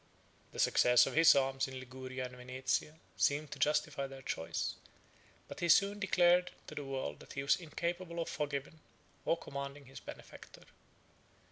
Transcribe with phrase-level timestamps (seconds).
[0.51, 4.73] The success of his arms in Liguria and Venetia seemed to justify their choice;
[5.47, 8.79] but he soon declared to the world that he was incapable of forgiving
[9.25, 10.63] or commanding his benefactor.